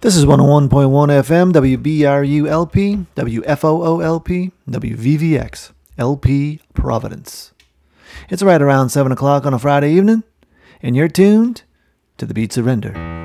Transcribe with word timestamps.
This 0.00 0.14
is 0.14 0.26
101.1 0.26 0.68
FM, 0.70 1.52
WBRU 1.52 2.48
LP, 2.48 3.04
WFOO 3.16 4.04
LP, 4.04 4.52
WVVX, 4.70 5.72
LP 5.98 6.60
Providence. 6.72 7.52
It's 8.28 8.44
right 8.44 8.62
around 8.62 8.90
7 8.90 9.10
o'clock 9.10 9.44
on 9.44 9.54
a 9.54 9.58
Friday 9.58 9.90
evening, 9.90 10.22
and 10.80 10.94
you're 10.94 11.08
tuned 11.08 11.62
to 12.16 12.26
the 12.26 12.32
Beat 12.34 12.52
Surrender. 12.52 13.17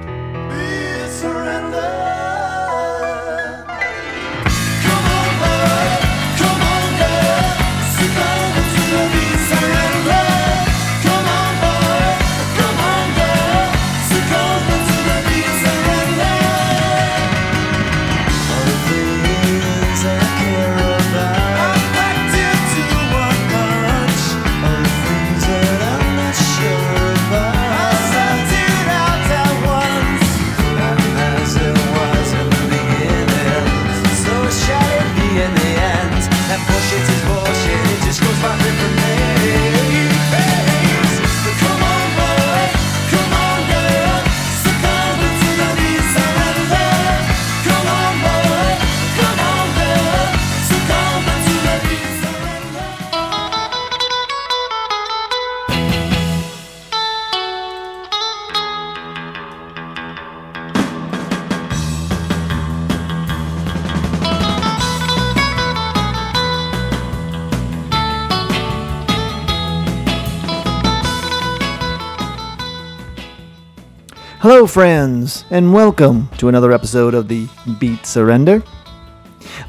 Hello, 74.44 74.67
friends, 74.67 75.45
and 75.52 75.73
welcome 75.73 76.27
to 76.38 76.49
another 76.49 76.73
episode 76.73 77.13
of 77.13 77.30
the 77.30 77.47
Beat 77.80 78.05
Surrender. 78.05 78.61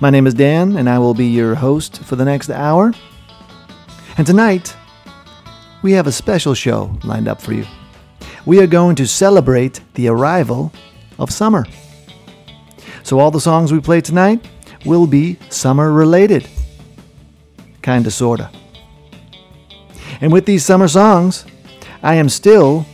My 0.01 0.11
name 0.11 0.27
is 0.27 0.35
Dan, 0.35 0.77
and 0.79 0.91
I 0.91 0.99
will 0.99 1.15
be 1.15 1.29
your 1.29 1.55
host 1.55 2.03
for 2.03 2.17
the 2.17 2.25
next 2.25 2.51
hour. 2.51 2.93
And 4.19 4.27
tonight, 4.27 4.77
we 5.83 5.93
have 5.93 6.09
a 6.09 6.13
special 6.13 6.55
show 6.55 6.91
lined 7.05 7.29
up 7.29 7.41
for 7.41 7.53
you. 7.53 7.65
We 8.47 8.59
are 8.59 8.67
going 8.67 8.97
to 8.97 9.07
celebrate 9.07 9.81
the 9.95 10.09
arrival 10.09 10.73
of 11.21 11.31
summer. 11.31 11.67
So, 13.05 13.21
all 13.21 13.31
the 13.31 13.41
songs 13.41 13.73
we 13.73 13.79
play 13.79 14.01
tonight 14.01 14.45
will 14.85 15.07
be 15.07 15.39
summer 15.51 15.93
related. 15.93 16.49
Kinda, 17.81 18.11
sorta. 18.11 18.51
And 20.21 20.33
with 20.33 20.47
these 20.47 20.65
summer 20.65 20.89
songs, 20.89 21.45
I 22.03 22.17
am 22.17 22.29
still 22.29 22.85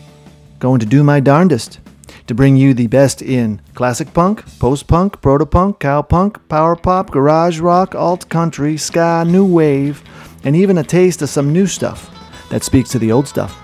going 0.61 0.79
to 0.79 0.87
do 0.87 1.03
my 1.03 1.19
darndest 1.19 1.81
to 2.27 2.35
bring 2.35 2.55
you 2.55 2.75
the 2.75 2.87
best 2.87 3.23
in 3.23 3.61
classic 3.75 4.13
punk, 4.15 4.45
post 4.59 4.87
punk, 4.87 5.21
proto 5.21 5.47
punk, 5.47 5.81
cow 5.81 6.03
punk, 6.03 6.39
power 6.49 6.77
pop, 6.77 7.11
garage 7.11 7.59
rock, 7.59 7.95
alt 7.95 8.29
country, 8.29 8.77
ska, 8.77 9.25
new 9.27 9.45
wave, 9.45 10.05
and 10.45 10.55
even 10.55 10.79
a 10.79 10.85
taste 10.85 11.23
of 11.23 11.29
some 11.29 11.53
new 11.53 11.67
stuff 11.67 12.09
that 12.51 12.63
speaks 12.63 12.91
to 12.91 12.99
the 12.99 13.11
old 13.11 13.27
stuff. 13.27 13.57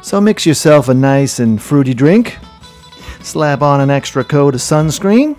So 0.00 0.20
mix 0.20 0.46
yourself 0.46 0.88
a 0.88 0.94
nice 0.94 1.38
and 1.38 1.60
fruity 1.60 1.92
drink, 1.92 2.38
slap 3.20 3.62
on 3.62 3.80
an 3.80 3.90
extra 3.90 4.24
coat 4.24 4.54
of 4.54 4.60
sunscreen, 4.60 5.38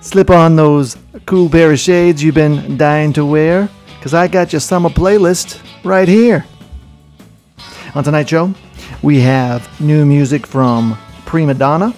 slip 0.00 0.30
on 0.30 0.56
those 0.56 0.96
cool 1.26 1.50
pair 1.50 1.72
of 1.72 1.78
shades 1.78 2.22
you've 2.22 2.34
been 2.34 2.76
dying 2.76 3.12
to 3.14 3.26
wear, 3.26 3.68
because 3.98 4.14
I 4.14 4.28
got 4.28 4.52
your 4.52 4.60
summer 4.60 4.88
playlist 4.88 5.60
right 5.84 6.08
here. 6.08 6.44
On 7.94 8.02
tonight's 8.02 8.30
show, 8.30 8.54
we 9.02 9.20
have 9.20 9.68
new 9.78 10.06
music 10.06 10.46
from 10.46 10.96
Prima 11.26 11.52
Donna. 11.52 11.94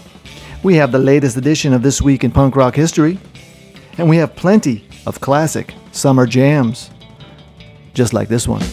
We 0.65 0.75
have 0.75 0.91
the 0.91 0.99
latest 0.99 1.37
edition 1.37 1.73
of 1.73 1.83
This 1.83 2.03
Week 2.03 2.25
in 2.25 2.33
Punk 2.33 2.57
Rock 2.57 2.75
History. 2.75 3.17
And 3.97 4.09
we 4.09 4.17
have 4.17 4.35
plenty 4.35 4.89
of 5.07 5.21
classic 5.21 5.73
summer 5.93 6.27
jams, 6.27 6.91
just 7.95 8.13
like 8.13 8.27
this 8.27 8.49
one. 8.49 8.65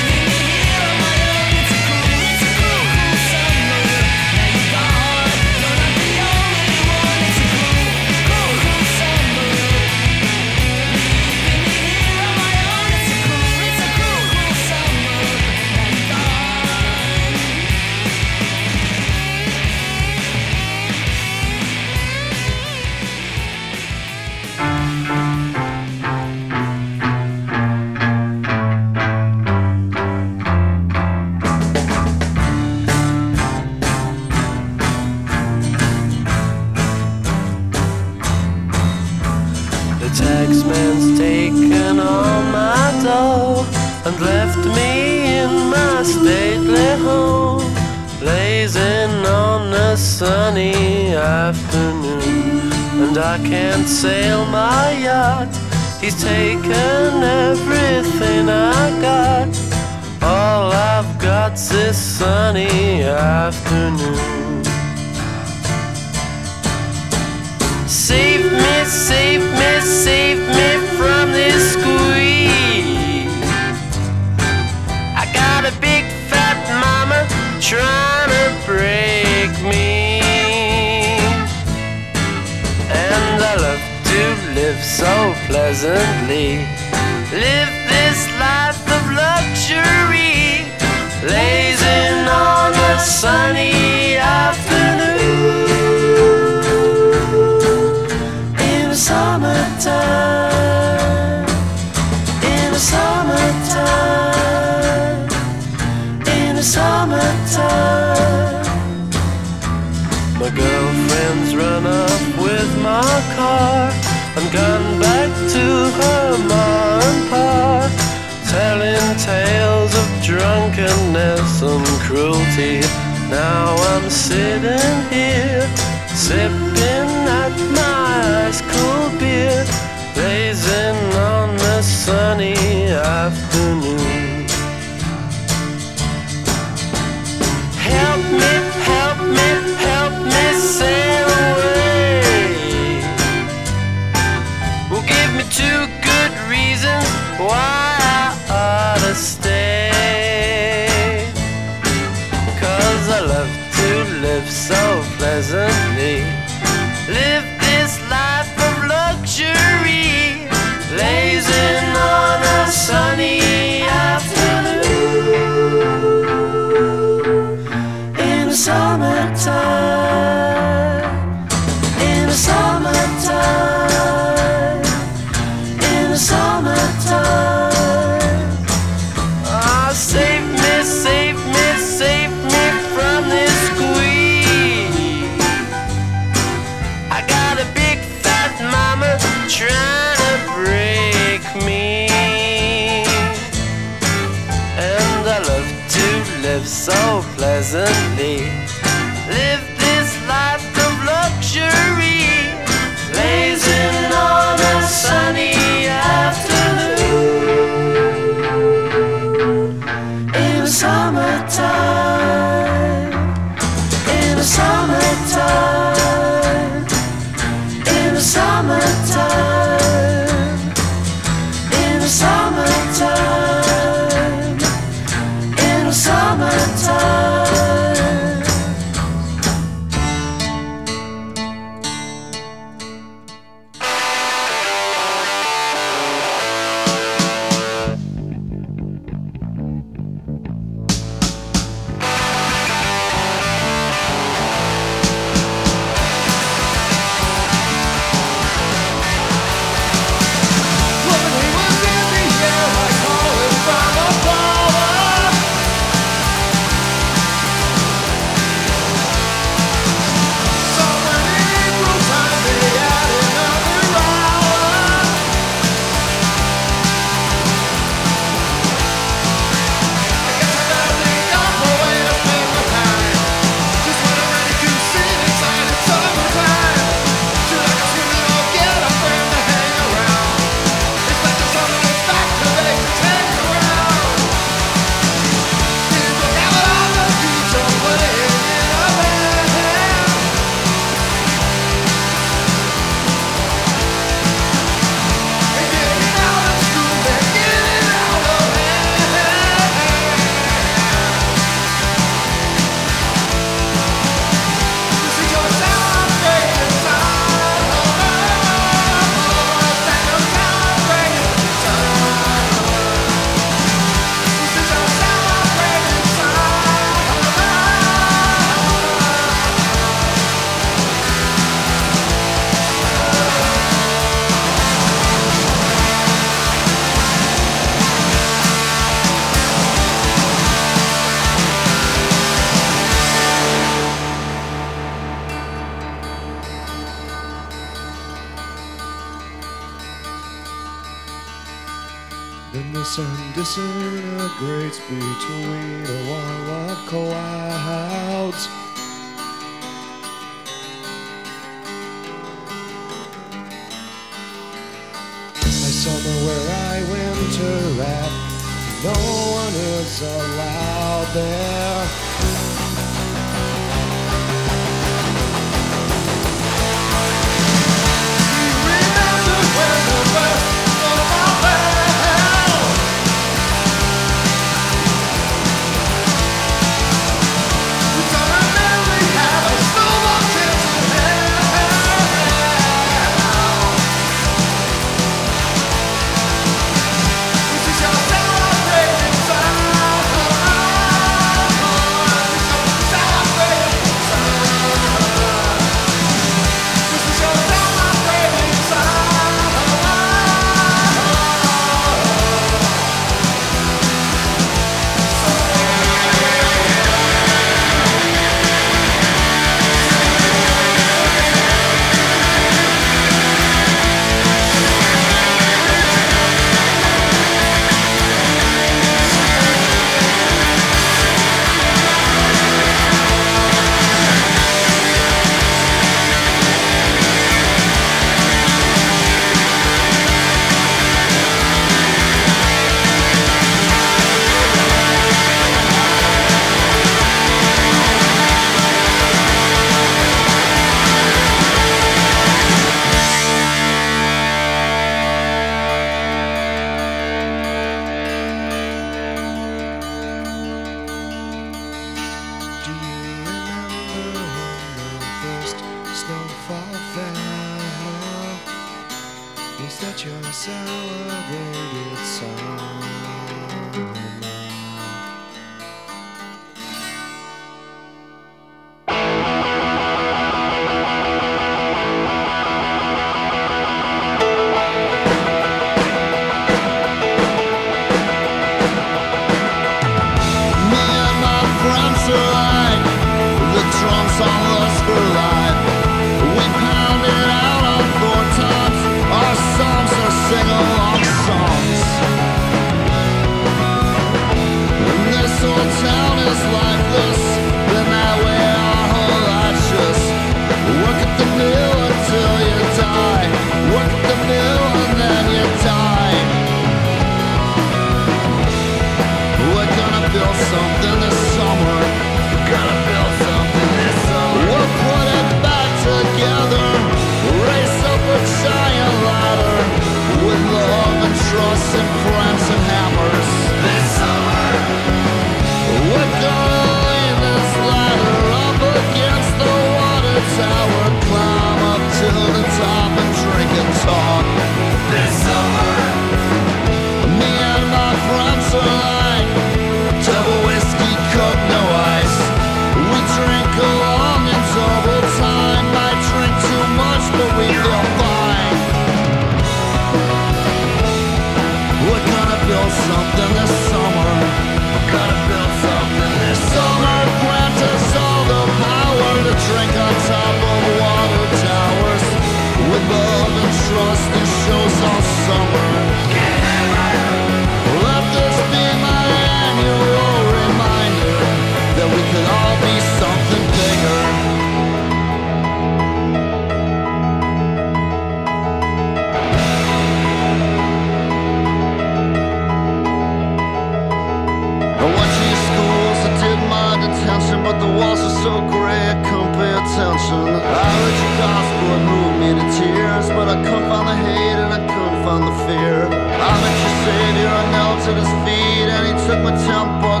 but 593.09 593.27
I 593.27 593.37
couldn't 593.43 593.67
find 593.69 593.87
the 593.87 593.95
hate 593.95 594.39
and 594.43 594.53
I 594.53 594.61
couldn't 594.67 595.03
find 595.05 595.23
the 595.29 595.35
fear. 595.47 595.85
I 595.87 596.31
met 596.43 596.57
your 596.63 596.75
savior, 596.85 597.31
I 597.41 597.43
knelt 597.51 597.81
at 597.89 597.97
his 598.01 598.13
feet, 598.25 598.67
and 598.69 598.83
he 598.87 598.93
took 599.07 599.19
my 599.23 599.33
temple. 599.45 600.00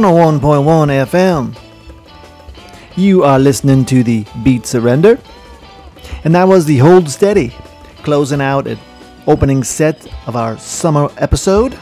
101.1 0.00 1.06
FM. 1.06 1.54
You 2.96 3.22
are 3.22 3.38
listening 3.38 3.84
to 3.84 4.02
the 4.02 4.24
Beat 4.42 4.64
Surrender. 4.64 5.18
And 6.24 6.34
that 6.34 6.48
was 6.48 6.64
the 6.64 6.78
Hold 6.78 7.10
Steady, 7.10 7.54
closing 8.02 8.40
out 8.40 8.66
an 8.66 8.78
opening 9.26 9.62
set 9.62 10.06
of 10.26 10.36
our 10.36 10.56
summer 10.56 11.10
episode. 11.18 11.78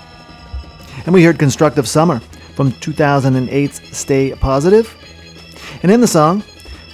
And 1.07 1.15
we 1.15 1.23
heard 1.23 1.39
Constructive 1.39 1.89
Summer 1.89 2.19
from 2.57 2.73
2008's 2.73 3.97
Stay 3.97 4.35
Positive. 4.35 4.97
And 5.85 5.93
in 5.93 6.01
the 6.01 6.09
song, 6.09 6.43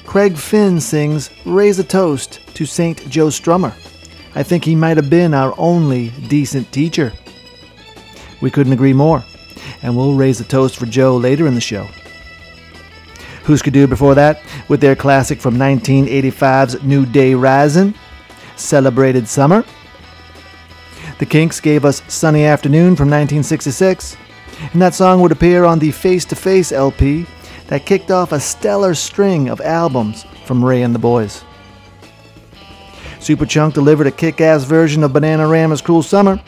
Craig 0.05 0.37
Finn 0.37 0.79
sings 0.79 1.31
Raise 1.47 1.79
a 1.79 1.85
Toast 1.85 2.41
to 2.55 2.67
St. 2.67 3.09
Joe 3.09 3.29
Strummer. 3.29 3.73
I 4.35 4.43
think 4.43 4.63
he 4.63 4.77
might 4.77 4.99
have 4.99 5.09
been 5.09 5.33
our 5.33 5.55
only 5.57 6.11
decent 6.29 6.71
teacher. 6.71 7.15
We 8.43 8.51
couldn't 8.51 8.75
agree 8.75 8.93
more, 8.93 9.25
and 9.85 9.95
we'll 9.95 10.15
raise 10.15 10.41
a 10.41 10.45
toast 10.45 10.77
for 10.77 10.87
Joe 10.87 11.17
later 11.17 11.47
in 11.47 11.55
the 11.55 11.61
show. 11.61 11.87
Hüsker 13.45 13.71
Dü 13.71 13.87
before 13.89 14.15
that, 14.15 14.43
with 14.69 14.81
their 14.81 14.97
classic 14.97 15.39
from 15.39 15.57
1985's 15.57 16.83
New 16.83 17.05
Day 17.05 17.35
Rising, 17.35 17.95
Celebrated 18.57 19.29
Summer. 19.29 19.63
The 21.19 21.27
Kinks 21.27 21.61
gave 21.61 21.85
us 21.85 22.03
Sunny 22.09 22.45
Afternoon 22.45 22.97
from 22.97 23.11
1966, 23.11 24.17
and 24.73 24.81
that 24.81 24.95
song 24.95 25.21
would 25.21 25.33
appear 25.33 25.65
on 25.65 25.79
the 25.79 25.91
Face 25.91 26.25
to 26.25 26.35
Face 26.35 26.73
LP 26.73 27.27
that 27.67 27.85
kicked 27.85 28.11
off 28.11 28.33
a 28.33 28.41
stellar 28.41 28.95
string 28.95 29.51
of 29.51 29.61
albums 29.61 30.25
from 30.47 30.65
Ray 30.65 30.83
and 30.83 30.95
the 30.95 30.99
Boys. 30.99 31.45
Superchunk 33.19 33.75
delivered 33.75 34.07
a 34.07 34.11
kick 34.11 34.41
ass 34.41 34.65
version 34.65 35.05
of 35.05 35.13
Bananarama's 35.13 35.83
Cruel 35.83 36.03
Summer, 36.03 36.41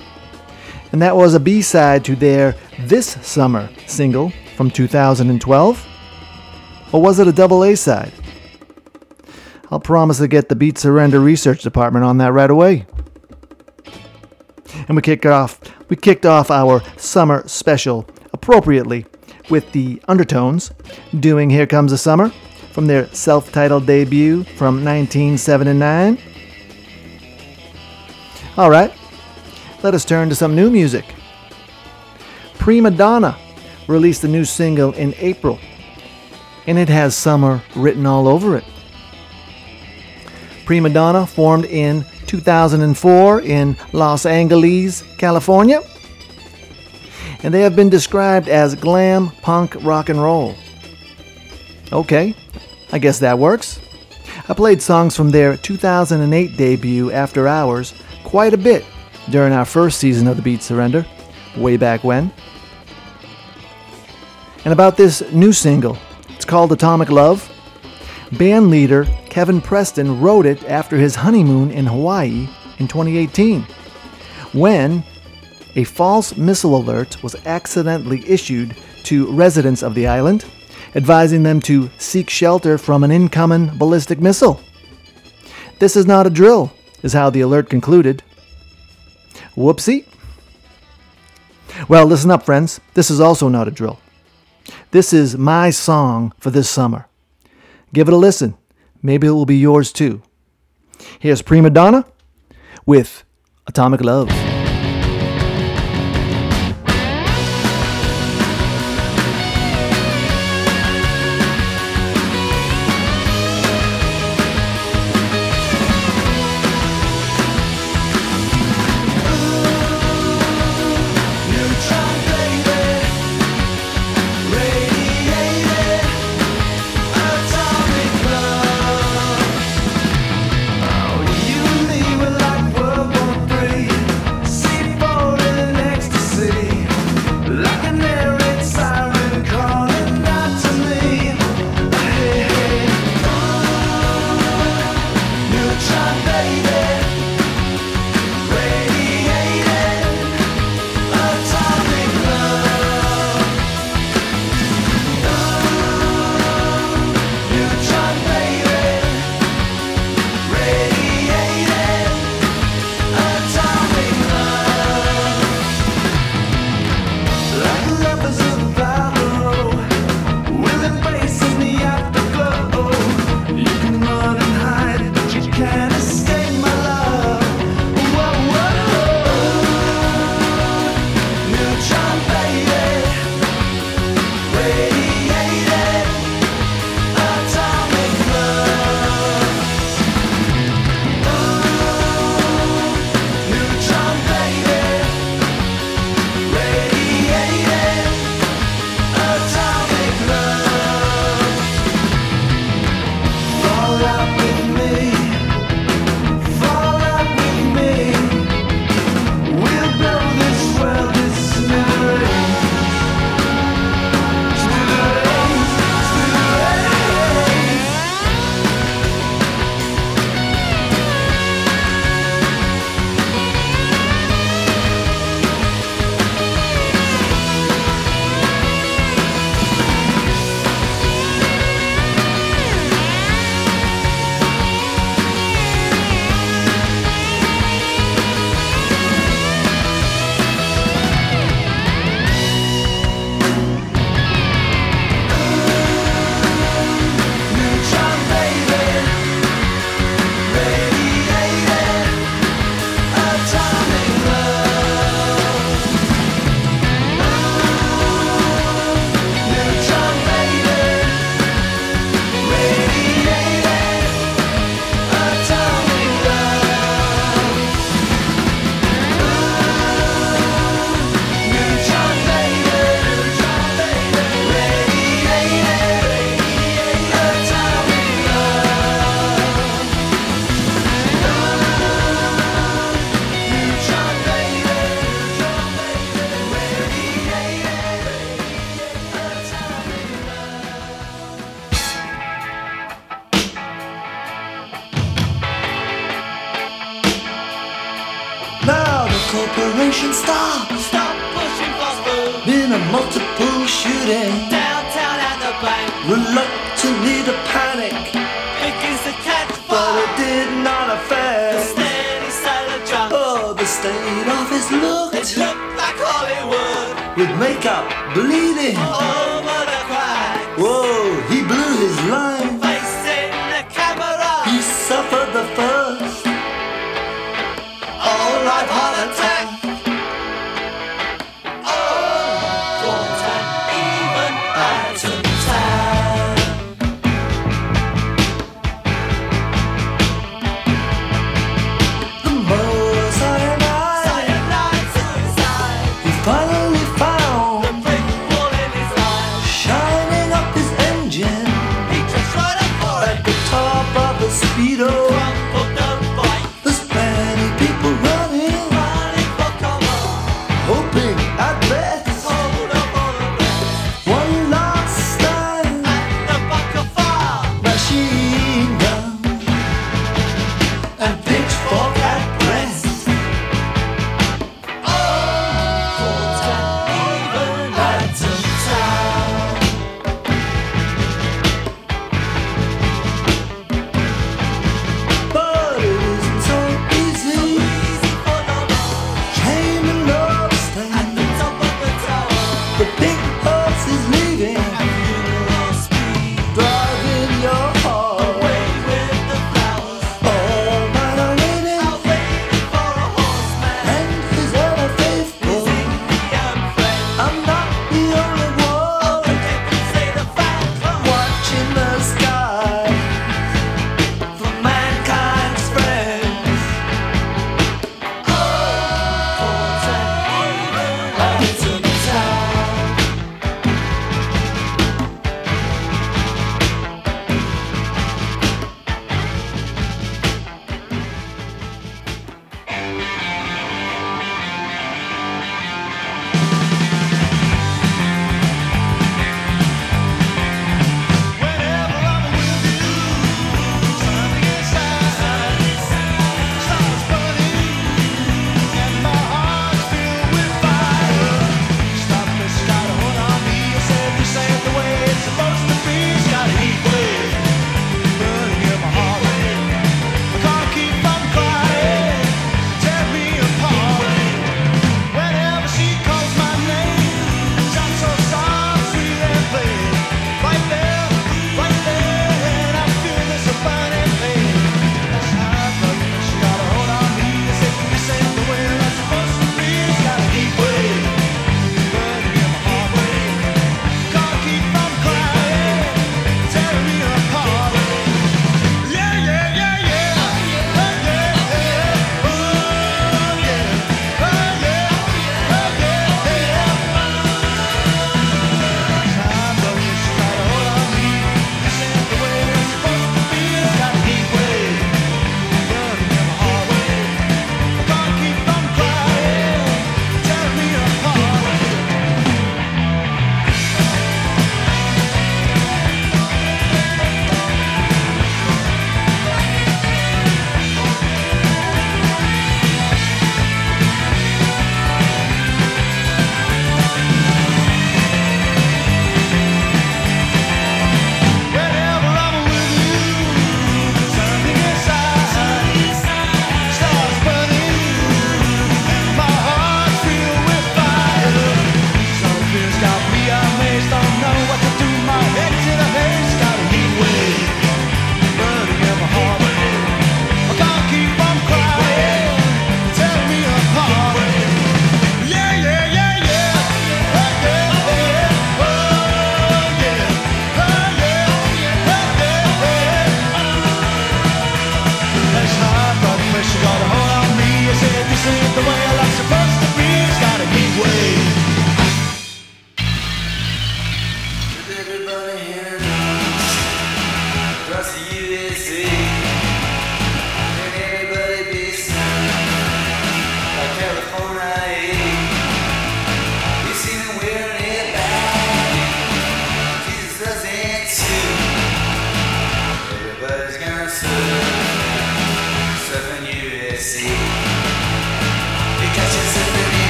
and 0.97 1.03
that 1.03 1.15
was 1.15 1.35
a 1.35 1.41
B 1.41 1.61
side 1.61 2.07
to 2.07 2.17
their 2.17 2.57
This 2.79 3.19
Summer 3.21 3.69
single 3.87 4.33
from 4.57 4.71
2012. 4.71 5.87
Or 6.91 7.03
was 7.03 7.19
it 7.19 7.29
a 7.29 7.33
double 7.33 7.65
A 7.65 7.77
side? 7.77 8.15
I'll 9.71 9.79
promise 9.79 10.17
to 10.17 10.27
get 10.27 10.49
the 10.49 10.57
Beat 10.57 10.79
Surrender 10.79 11.21
research 11.21 11.63
department 11.63 12.07
on 12.07 12.17
that 12.17 12.33
right 12.33 12.49
away. 12.49 12.87
And 14.89 14.97
we 14.97 15.03
kicked 15.03 15.27
off 15.27 15.61
we 15.91 15.97
kicked 15.97 16.25
off 16.25 16.51
our 16.51 16.81
summer 16.97 17.47
special 17.47 18.09
appropriately 18.33 19.05
with 19.51 19.71
the 19.73 20.01
Undertones 20.09 20.73
doing 21.21 21.51
Here 21.51 21.67
Comes 21.67 21.91
the 21.91 21.99
Summer 21.99 22.31
from 22.73 22.87
their 22.87 23.07
self-titled 23.09 23.85
debut 23.85 24.45
from 24.45 24.83
1979. 24.83 26.19
All 28.57 28.71
right. 28.71 28.91
Let 29.87 29.95
us 29.95 30.05
turn 30.05 30.29
to 30.31 30.35
some 30.35 30.57
new 30.57 30.69
music. 30.69 31.05
Prima 32.59 32.91
Donna 32.91 33.39
released 33.87 34.25
a 34.25 34.27
new 34.27 34.45
single 34.45 34.93
in 34.95 35.15
April 35.19 35.61
and 36.67 36.77
it 36.77 36.89
has 36.89 37.15
summer 37.15 37.63
written 37.77 38.05
all 38.05 38.27
over 38.27 38.57
it. 38.57 38.65
Prima 40.65 40.91
Donna 40.91 41.25
formed 41.25 41.67
in 41.67 42.05
2004 42.27 43.43
in 43.43 43.77
Los 43.93 44.27
Angeles, 44.27 45.05
California, 45.19 45.81
and 47.45 47.55
they 47.55 47.61
have 47.61 47.77
been 47.77 47.89
described 47.89 48.49
as 48.49 48.75
glam 48.75 49.31
punk 49.41 49.77
rock 49.85 50.09
and 50.09 50.21
roll. 50.21 50.57
Okay, 51.93 52.35
I 52.91 52.99
guess 52.99 53.21
that 53.21 53.39
works. 53.39 53.79
I 54.49 54.55
played 54.55 54.83
songs 54.83 55.15
from 55.15 55.31
their 55.31 55.57
2008 55.57 56.57
debut, 56.57 57.13
After 57.13 57.47
Hours, 57.47 57.95
quite 58.25 58.53
a 58.53 58.59
bit 58.59 58.85
during 59.31 59.53
our 59.53 59.65
first 59.65 59.99
season 59.99 60.27
of 60.27 60.37
the 60.37 60.43
Beat 60.43 60.63
Surrender, 60.63 61.07
way 61.57 61.77
back 61.77 62.05
when. 62.05 62.33
And 64.65 64.73
about 64.73 64.97
this 64.97 65.23
new 65.33 65.53
single, 65.53 65.99
it's 66.31 66.45
called 66.45 66.73
Atomic 66.73 67.11
Love. 67.11 67.53
Band 68.33 68.71
leader 68.71 69.07
Kevin 69.31 69.61
Preston 69.61 70.21
wrote 70.21 70.47
it 70.47 70.65
after 70.65 70.97
his 70.97 71.15
honeymoon 71.15 71.71
in 71.71 71.87
Hawaii 71.87 72.49
in 72.79 72.89
2018, 72.89 73.63
when 74.53 75.05
a 75.77 75.85
false 75.85 76.37
missile 76.37 76.77
alert 76.77 77.23
was 77.23 77.37
accidentally 77.47 78.29
issued 78.29 78.75
to 79.05 79.31
residents 79.31 79.83
of 79.83 79.95
the 79.95 80.07
island, 80.07 80.45
advising 80.95 81.43
them 81.43 81.61
to 81.61 81.91
seek 81.99 82.31
shelter 82.31 82.79
from 82.79 83.05
an 83.05 83.13
incoming 83.13 83.77
ballistic 83.77 84.19
missile. 84.21 84.61
This 85.79 85.97
is 85.97 86.07
not 86.07 86.27
a 86.27 86.31
drill, 86.31 86.73
is 87.03 87.13
how 87.13 87.29
the 87.29 87.43
alert 87.43 87.69
concluded. 87.69 88.23
Whoopsie. 89.57 90.07
Well, 91.89 92.07
listen 92.07 92.31
up, 92.31 92.45
friends. 92.45 92.81
This 92.95 93.11
is 93.11 93.21
also 93.21 93.49
not 93.49 93.69
a 93.69 93.71
drill. 93.71 93.99
This 94.91 95.13
is 95.13 95.37
my 95.37 95.71
song 95.71 96.33
for 96.39 96.51
this 96.51 96.69
summer. 96.69 97.09
Give 97.93 98.09
it 98.09 98.15
a 98.15 98.17
listen. 98.17 98.57
Maybe 99.03 99.27
it 99.27 99.31
will 99.31 99.47
be 99.47 99.59
yours 99.59 99.93
too. 99.93 100.23
Here's 101.19 101.43
Prima 101.43 101.71
Donna 101.71 102.05
with 102.85 103.25
Atomic 103.67 104.01
Love. 104.01 104.56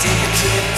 Take 0.00 0.12
a 0.12 0.36
trip 0.36 0.77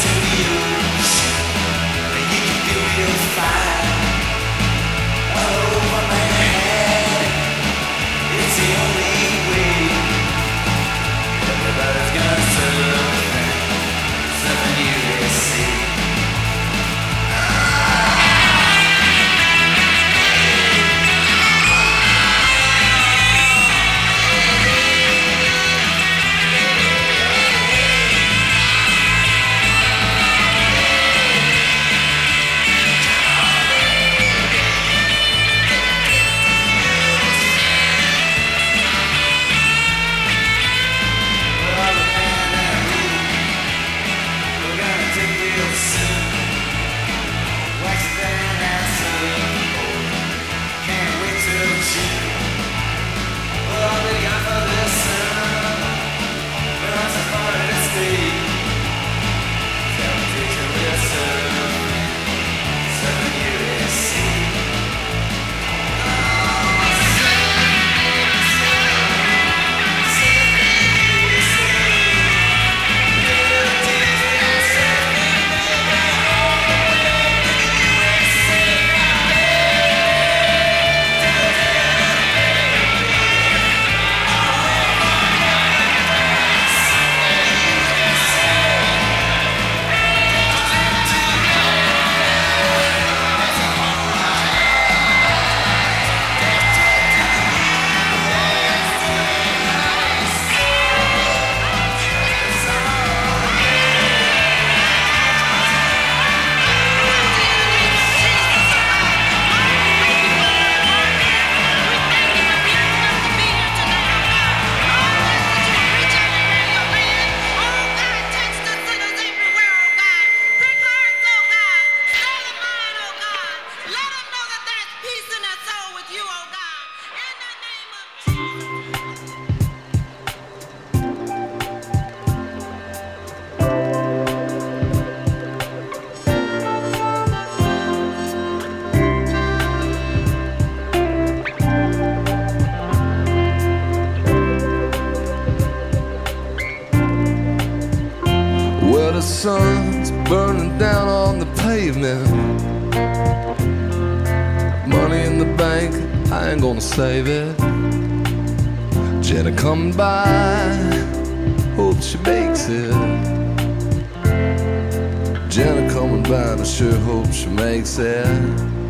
she 167.41 167.49
makes 167.49 167.99
it. 167.99 168.27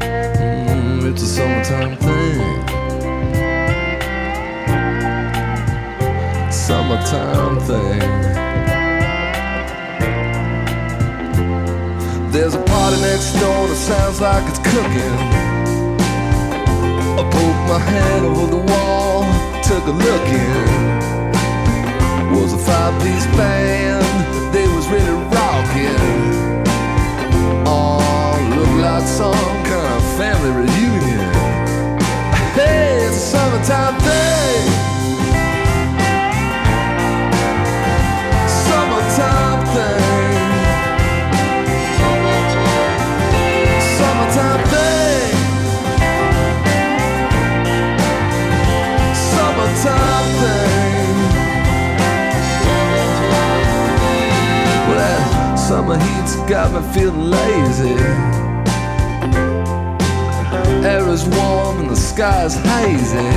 Mm, 0.00 1.12
it's 1.12 1.22
a 1.22 1.26
summertime 1.26 1.96
thing. 1.96 2.40
Summertime 6.50 7.60
thing. 7.60 8.00
There's 12.32 12.54
a 12.56 12.62
party 12.62 13.00
next 13.02 13.34
door 13.38 13.68
that 13.68 13.76
sounds 13.76 14.20
like 14.20 14.44
it's 14.48 14.58
cooking. 14.58 15.16
I 17.18 17.22
poked 17.34 17.64
my 17.70 17.78
head 17.78 18.22
over 18.24 18.46
the 18.56 18.62
wall, 18.72 19.22
took 19.62 19.84
a 19.86 19.94
look 20.06 20.26
in. 20.26 20.90
Was 22.34 22.52
a 22.52 22.58
five-piece 22.58 23.26
band, 23.36 24.29
like 29.00 29.08
some 29.08 29.64
kind 29.64 29.94
of 29.94 30.02
family 30.18 30.50
reunion. 30.50 31.32
Hey, 32.54 33.06
it's 33.06 33.16
a 33.16 33.20
summertime 33.32 33.96
thing. 34.00 34.64
Summertime 38.66 39.62
thing. 39.74 40.02
Summertime 43.96 44.62
thing. 44.72 45.32
Summertime 49.30 50.28
thing. 50.40 51.16
Well, 54.88 54.98
that 54.98 55.54
summer 55.56 55.98
heat's 55.98 56.36
got 56.50 56.72
me 56.72 56.80
feeling 56.92 57.30
lazy. 57.30 58.39
Warm 61.36 61.80
and 61.80 61.90
the 61.90 61.96
sky's 61.96 62.54
hazy. 62.54 63.30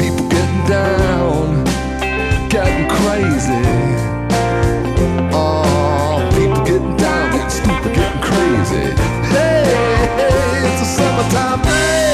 People 0.00 0.28
getting 0.28 0.64
down, 0.66 1.64
getting 2.48 2.88
crazy. 2.88 3.64
Oh, 5.32 6.28
people 6.36 6.62
getting 6.64 6.96
down, 6.96 7.32
getting 7.32 7.50
stupid, 7.50 7.94
getting 7.94 8.22
crazy. 8.22 8.86
Hey, 9.34 9.64
hey, 10.16 10.68
it's 10.68 10.82
a 10.82 10.88
summertime 10.96 11.60
thing. 11.60 12.09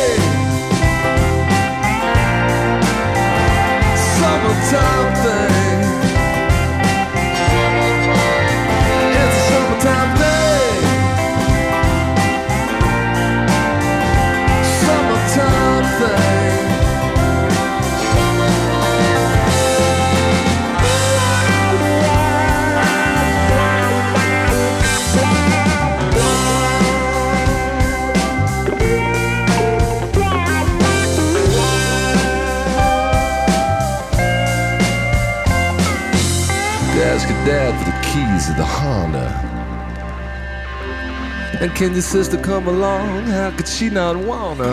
And 41.66 41.74
can 41.74 41.94
your 41.94 42.02
sister 42.02 42.38
come 42.38 42.68
along? 42.68 43.24
How 43.24 43.50
could 43.50 43.66
she 43.66 43.90
not 43.90 44.16
wanna? 44.16 44.70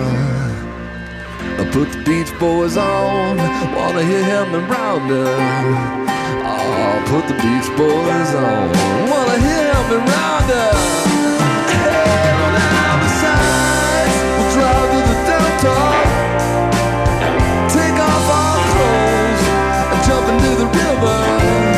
I 1.57 1.67
put 1.71 1.91
the 1.91 2.03
Beach 2.05 2.31
Boys 2.39 2.77
on, 2.77 3.37
wanna 3.75 4.03
hear 4.03 4.23
Help 4.23 4.49
Me 4.49 4.59
Rhonda. 4.59 5.25
Oh, 6.45 7.01
put 7.07 7.27
the 7.27 7.33
Beach 7.33 7.69
Boys 7.75 8.35
on, 8.35 8.69
wanna 9.09 9.37
hear 9.41 9.73
Help 9.73 9.87
Me 9.89 9.97
Rhonda. 10.05 10.63
Hey, 11.81 12.29
on 12.45 12.53
down 12.61 12.97
the 13.01 13.09
sides, 13.23 14.15
we'll 14.37 14.51
drive 14.53 14.89
to 14.93 14.99
the 15.09 15.17
downtown. 15.29 15.97
Take 17.73 17.97
off 18.07 18.29
our 18.37 18.59
clothes 18.71 19.43
and 19.93 19.99
jump 20.05 20.25
into 20.29 20.51
the 20.61 20.67
river. 20.77 21.72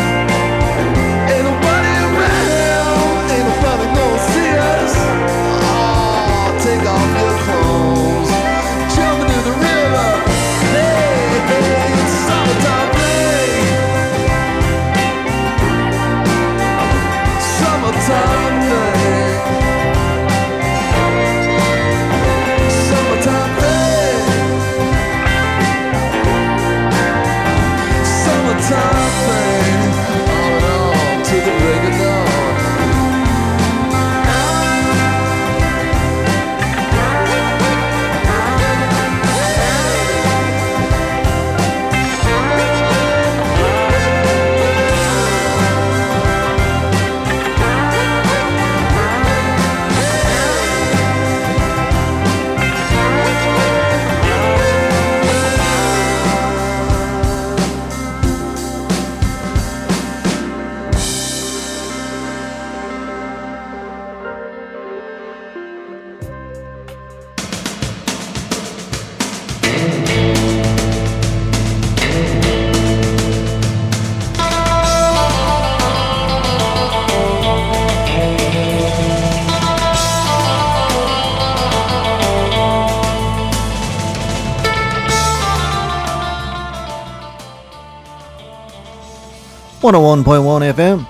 101.1 89.86 90.74
FM, 90.74 91.08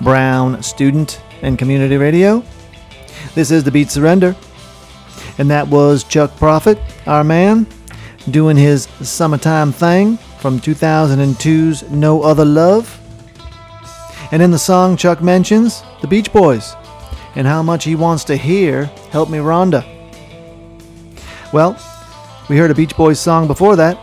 Brown 0.00 0.62
Student 0.62 1.20
and 1.42 1.58
Community 1.58 1.96
Radio. 1.96 2.44
This 3.34 3.50
is 3.50 3.64
The 3.64 3.72
Beat 3.72 3.90
Surrender. 3.90 4.36
And 5.38 5.50
that 5.50 5.66
was 5.66 6.04
Chuck 6.04 6.36
Prophet, 6.36 6.78
our 7.08 7.24
man, 7.24 7.66
doing 8.30 8.56
his 8.56 8.84
summertime 9.02 9.72
thing 9.72 10.18
from 10.38 10.60
2002's 10.60 11.90
No 11.90 12.22
Other 12.22 12.44
Love. 12.44 12.96
And 14.30 14.40
in 14.40 14.52
the 14.52 14.58
song, 14.60 14.96
Chuck 14.96 15.20
mentions 15.20 15.82
the 16.00 16.06
Beach 16.06 16.32
Boys 16.32 16.76
and 17.34 17.44
how 17.44 17.60
much 17.64 17.82
he 17.82 17.96
wants 17.96 18.22
to 18.26 18.36
hear 18.36 18.84
Help 19.10 19.30
Me 19.30 19.38
Rhonda. 19.38 19.84
Well, 21.52 21.76
we 22.48 22.56
heard 22.56 22.70
a 22.70 22.74
Beach 22.76 22.96
Boys 22.96 23.18
song 23.18 23.48
before 23.48 23.74
that. 23.74 23.98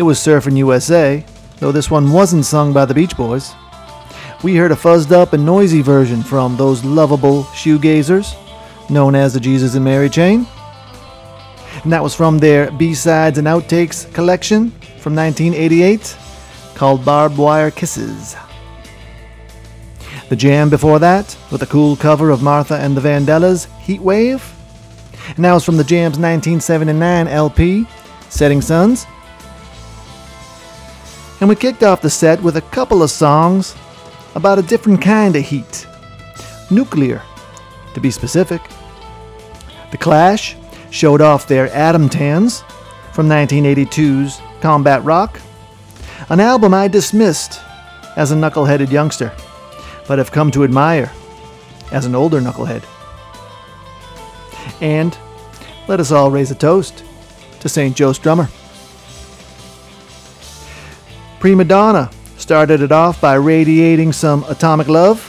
It 0.00 0.02
was 0.02 0.18
Surfing 0.18 0.56
USA 0.56 1.24
though 1.58 1.72
this 1.72 1.90
one 1.90 2.12
wasn't 2.12 2.44
sung 2.44 2.72
by 2.72 2.84
the 2.84 2.94
Beach 2.94 3.16
Boys. 3.16 3.54
We 4.42 4.56
heard 4.56 4.72
a 4.72 4.76
fuzzed 4.76 5.12
up 5.12 5.32
and 5.32 5.44
noisy 5.44 5.82
version 5.82 6.22
from 6.22 6.56
those 6.56 6.84
lovable 6.84 7.44
shoegazers, 7.44 8.34
known 8.90 9.14
as 9.14 9.34
the 9.34 9.40
Jesus 9.40 9.74
and 9.74 9.84
Mary 9.84 10.10
Chain. 10.10 10.46
And 11.82 11.92
that 11.92 12.02
was 12.02 12.14
from 12.14 12.38
their 12.38 12.70
B-Sides 12.72 13.38
and 13.38 13.46
Outtakes 13.46 14.12
collection 14.12 14.70
from 15.00 15.14
1988 15.14 16.16
called 16.74 17.04
Barbed 17.04 17.38
Wire 17.38 17.70
Kisses. 17.70 18.36
The 20.28 20.36
Jam 20.36 20.68
before 20.68 20.98
that, 20.98 21.36
with 21.52 21.62
a 21.62 21.66
cool 21.66 21.96
cover 21.96 22.30
of 22.30 22.42
Martha 22.42 22.76
and 22.76 22.96
the 22.96 23.00
Vandellas' 23.00 23.66
Heat 23.80 24.00
Wave. 24.00 24.44
And 25.36 25.44
that 25.44 25.52
was 25.52 25.64
from 25.64 25.76
the 25.76 25.84
Jam's 25.84 26.18
1979 26.18 27.28
LP, 27.28 27.86
Setting 28.28 28.60
Sons. 28.60 29.06
And 31.40 31.48
we 31.48 31.56
kicked 31.56 31.82
off 31.82 32.00
the 32.00 32.10
set 32.10 32.42
with 32.42 32.56
a 32.56 32.62
couple 32.62 33.02
of 33.02 33.10
songs 33.10 33.74
about 34.34 34.58
a 34.58 34.62
different 34.62 35.02
kind 35.02 35.36
of 35.36 35.44
heat. 35.44 35.86
Nuclear, 36.70 37.22
to 37.94 38.00
be 38.00 38.10
specific. 38.10 38.62
The 39.90 39.98
Clash 39.98 40.56
showed 40.90 41.20
off 41.20 41.46
their 41.46 41.68
Atom 41.72 42.08
Tans 42.08 42.62
from 43.12 43.28
1982's 43.28 44.40
Combat 44.60 45.02
Rock, 45.04 45.40
an 46.28 46.40
album 46.40 46.74
I 46.74 46.88
dismissed 46.88 47.60
as 48.16 48.32
a 48.32 48.34
knuckleheaded 48.34 48.90
youngster, 48.90 49.32
but 50.08 50.18
have 50.18 50.32
come 50.32 50.50
to 50.52 50.64
admire 50.64 51.12
as 51.92 52.06
an 52.06 52.14
older 52.14 52.40
knucklehead. 52.40 52.84
And 54.80 55.16
let 55.88 56.00
us 56.00 56.10
all 56.10 56.30
raise 56.30 56.50
a 56.50 56.54
toast 56.54 57.04
to 57.60 57.68
St. 57.68 57.96
Joe 57.96 58.10
Strummer. 58.10 58.50
Prima 61.46 61.62
Donna 61.62 62.10
started 62.38 62.80
it 62.82 62.90
off 62.90 63.20
by 63.20 63.34
radiating 63.34 64.12
some 64.12 64.42
atomic 64.48 64.88
love 64.88 65.22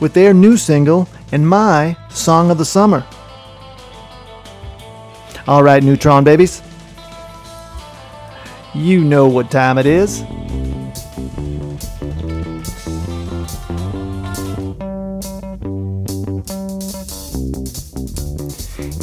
with 0.00 0.14
their 0.14 0.34
new 0.34 0.56
single 0.56 1.08
and 1.30 1.48
my 1.48 1.96
song 2.10 2.50
of 2.50 2.58
the 2.58 2.64
summer. 2.64 3.06
All 5.46 5.62
right, 5.62 5.80
Neutron 5.80 6.24
babies. 6.24 6.60
You 8.74 9.04
know 9.04 9.28
what 9.28 9.48
time 9.48 9.78
it 9.78 9.86
is. 9.86 10.22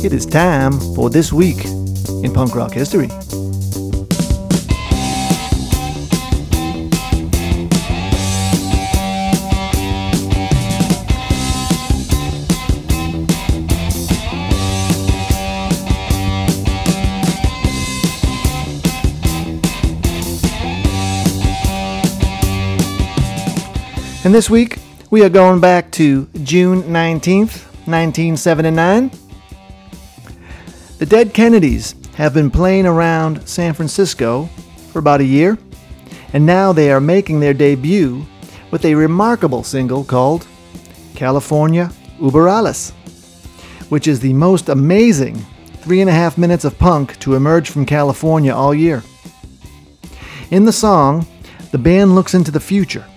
It 0.04 0.12
is 0.12 0.26
time 0.26 0.82
for 0.96 1.10
this 1.10 1.32
week 1.32 1.64
in 1.64 2.34
punk 2.34 2.56
rock 2.56 2.74
history. 2.74 3.08
And 24.30 24.36
this 24.36 24.48
week, 24.48 24.78
we 25.10 25.24
are 25.24 25.30
going 25.30 25.60
back 25.60 25.90
to 25.94 26.28
June 26.44 26.84
19th, 26.84 27.66
1979. 27.88 29.10
The 31.00 31.06
Dead 31.08 31.34
Kennedys 31.34 31.96
have 32.14 32.36
been 32.36 32.52
playing 32.52 32.86
around 32.86 33.50
San 33.50 33.74
Francisco 33.74 34.46
for 34.92 35.00
about 35.00 35.22
a 35.22 35.26
year, 35.26 35.58
and 36.32 36.46
now 36.46 36.72
they 36.72 36.92
are 36.92 37.02
making 37.02 37.40
their 37.40 37.56
debut 37.56 38.24
with 38.70 38.86
a 38.86 38.94
remarkable 38.94 39.64
single 39.64 40.04
called 40.04 40.46
California 41.16 41.92
Über 42.20 42.48
Alles, 42.48 42.92
which 43.90 44.08
is 44.08 44.20
the 44.20 44.34
most 44.34 44.70
amazing 44.70 45.44
three 45.78 46.02
and 46.02 46.10
a 46.10 46.14
half 46.14 46.38
minutes 46.38 46.66
of 46.66 46.78
punk 46.78 47.18
to 47.22 47.34
emerge 47.34 47.72
from 47.72 47.84
California 47.84 48.54
all 48.54 48.76
year. 48.76 49.02
In 50.52 50.66
the 50.66 50.72
song, 50.72 51.26
the 51.72 51.80
band 51.80 52.14
looks 52.14 52.36
into 52.36 52.52
the 52.52 52.60
future, 52.60 53.08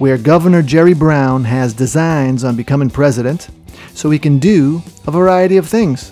where 0.00 0.16
Governor 0.16 0.62
Jerry 0.62 0.94
Brown 0.94 1.44
has 1.44 1.74
designs 1.74 2.42
on 2.42 2.56
becoming 2.56 2.88
president 2.88 3.50
so 3.92 4.08
he 4.08 4.18
can 4.18 4.38
do 4.38 4.82
a 5.06 5.10
variety 5.10 5.58
of 5.58 5.68
things, 5.68 6.10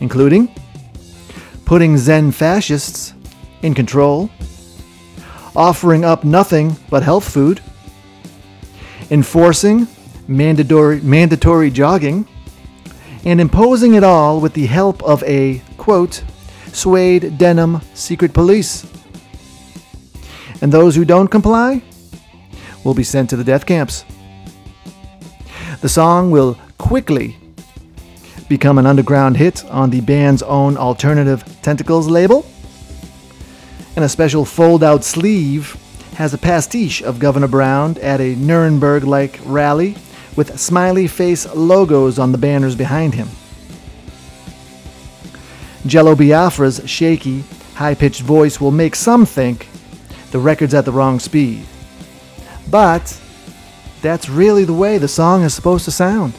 including 0.00 0.54
putting 1.64 1.96
Zen 1.96 2.32
fascists 2.32 3.14
in 3.62 3.72
control, 3.72 4.28
offering 5.56 6.04
up 6.04 6.22
nothing 6.22 6.76
but 6.90 7.02
health 7.02 7.32
food, 7.32 7.62
enforcing 9.10 9.88
mandatory, 10.28 11.00
mandatory 11.00 11.70
jogging, 11.70 12.28
and 13.24 13.40
imposing 13.40 13.94
it 13.94 14.04
all 14.04 14.38
with 14.38 14.52
the 14.52 14.66
help 14.66 15.02
of 15.02 15.22
a, 15.22 15.62
quote, 15.78 16.22
suede 16.74 17.38
denim 17.38 17.80
secret 17.94 18.34
police. 18.34 18.86
And 20.60 20.70
those 20.70 20.94
who 20.94 21.06
don't 21.06 21.28
comply 21.28 21.82
will 22.84 22.94
be 22.94 23.04
sent 23.04 23.30
to 23.30 23.36
the 23.36 23.44
death 23.44 23.66
camps. 23.66 24.04
The 25.80 25.88
song 25.88 26.30
will 26.30 26.58
quickly 26.78 27.36
become 28.48 28.78
an 28.78 28.86
underground 28.86 29.36
hit 29.36 29.64
on 29.66 29.90
the 29.90 30.00
band's 30.00 30.42
own 30.42 30.76
alternative 30.76 31.44
Tentacles 31.62 32.08
label. 32.08 32.44
And 33.96 34.04
a 34.04 34.08
special 34.08 34.44
fold 34.44 34.82
out 34.82 35.04
sleeve 35.04 35.76
has 36.16 36.34
a 36.34 36.38
pastiche 36.38 37.02
of 37.02 37.18
Governor 37.18 37.48
Brown 37.48 37.96
at 37.98 38.20
a 38.20 38.34
Nuremberg 38.34 39.04
like 39.04 39.40
rally 39.44 39.96
with 40.36 40.58
smiley 40.58 41.06
face 41.06 41.46
logos 41.54 42.18
on 42.18 42.32
the 42.32 42.38
banners 42.38 42.74
behind 42.74 43.14
him. 43.14 43.28
Jello 45.86 46.14
Biafra's 46.14 46.82
shaky, 46.84 47.42
high 47.74 47.94
pitched 47.94 48.20
voice 48.20 48.60
will 48.60 48.70
make 48.70 48.94
some 48.94 49.24
think 49.24 49.68
the 50.30 50.38
record's 50.38 50.74
at 50.74 50.84
the 50.84 50.92
wrong 50.92 51.18
speed. 51.18 51.64
But 52.70 53.20
that's 54.00 54.28
really 54.28 54.64
the 54.64 54.72
way 54.72 54.98
the 54.98 55.08
song 55.08 55.42
is 55.42 55.54
supposed 55.54 55.84
to 55.86 55.90
sound. 55.90 56.34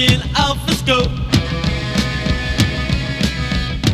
In 0.00 0.22
Alpha 0.34 0.72
Scope. 0.72 1.12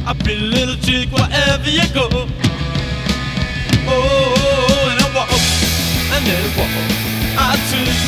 I 0.07 0.15
feel 0.23 0.39
a 0.39 0.51
little 0.55 0.79
chick 0.87 1.11
wherever 1.11 1.67
you 1.67 1.83
go. 1.91 2.07
Oh, 2.07 2.31
oh, 3.91 4.39
oh 4.39 4.87
and 4.87 5.03
I 5.03 5.07
walk, 5.11 5.35
and 6.15 6.23
then 6.23 6.47
I 6.47 6.51
walk. 6.55 6.71
I 7.43 7.59
twist, 7.59 8.07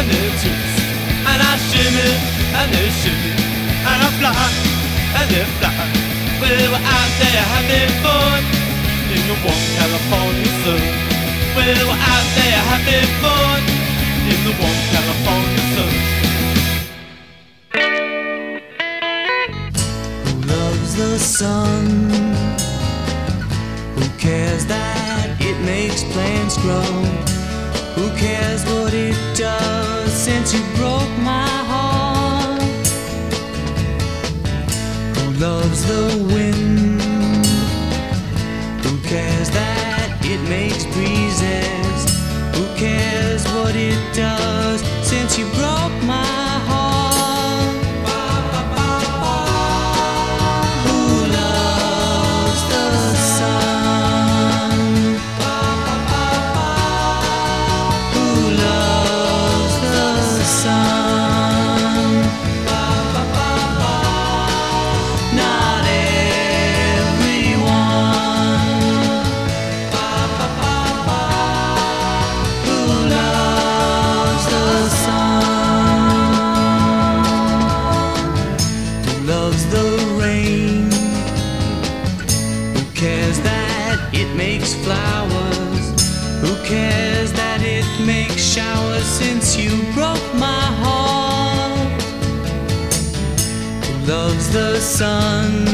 and 0.00 0.04
then 0.08 0.32
twist. 0.40 0.80
And 1.28 1.40
I 1.44 1.52
shimmy, 1.68 2.08
and 2.56 2.68
then 2.72 2.88
shimmy. 3.04 3.32
And 3.84 4.00
I 4.00 4.08
fly, 4.16 4.32
and 5.20 5.28
then 5.28 5.44
fly. 5.60 5.76
We 6.40 6.72
were 6.72 6.84
out 6.88 7.12
there 7.20 7.44
having 7.52 7.92
fun 8.00 8.40
in 9.12 9.22
the 9.28 9.36
warm 9.44 9.64
California 9.76 10.52
sun. 10.64 10.80
We 11.52 11.68
were 11.84 12.00
out 12.00 12.28
there 12.32 12.60
having 12.72 13.08
fun 13.20 13.60
in 14.24 14.38
the 14.40 14.56
warm 14.56 14.80
California 14.88 15.64
sun. 15.76 16.25
the 20.96 21.18
sun. 21.18 21.84
Who 23.96 24.08
cares 24.18 24.64
that 24.64 25.36
it 25.40 25.58
makes 25.66 26.02
plants 26.04 26.56
grow? 26.56 26.92
Who 27.96 28.08
cares 28.16 28.64
what 28.64 28.94
it 28.94 29.16
does 29.36 30.10
since 30.10 30.54
you 30.54 30.60
broke 30.74 31.14
my 31.18 31.48
heart? 31.70 32.62
Who 35.16 35.32
loves 35.38 35.84
the 35.84 36.06
wind? 36.32 37.46
Who 38.84 38.98
cares 39.06 39.50
that 39.50 40.18
it 40.24 40.40
makes 40.48 40.84
breezes? 40.94 42.00
Who 42.56 42.64
cares 42.74 43.44
what 43.52 43.76
it 43.76 44.00
does 44.14 44.80
since 45.06 45.38
you 45.38 45.44
broke 45.48 45.96
my 46.04 46.24
heart? 46.68 47.05
sun. 94.86 95.66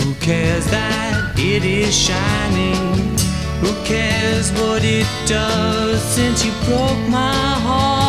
Who 0.00 0.14
cares 0.14 0.66
that 0.70 1.34
it 1.38 1.64
is 1.64 1.94
shining? 1.94 2.80
Who 3.60 3.72
cares 3.84 4.50
what 4.52 4.82
it 4.82 5.06
does 5.26 6.02
since 6.02 6.44
you 6.44 6.52
broke 6.64 7.08
my 7.08 7.32
heart? 7.66 8.05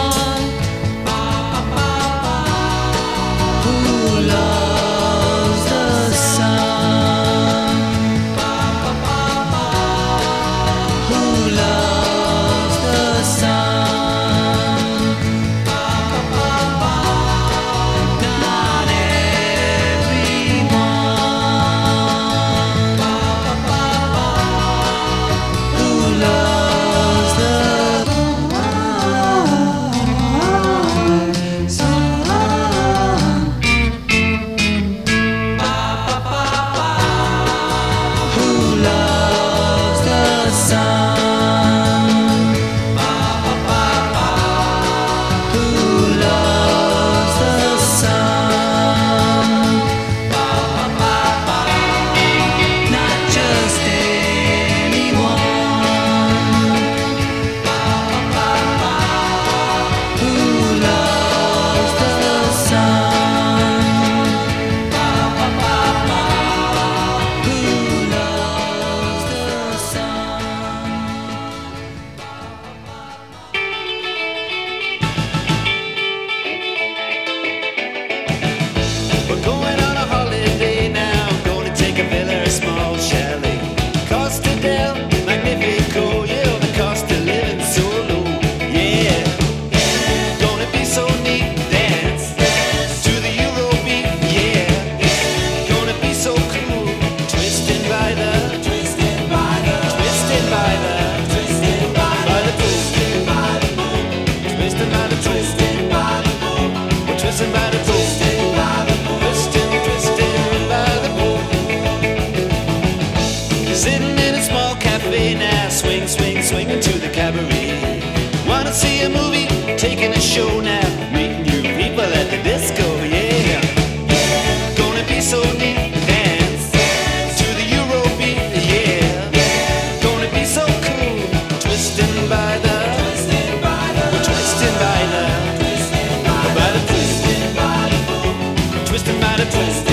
got 139.38 139.48
a 139.48 139.52
twist. 139.52 139.87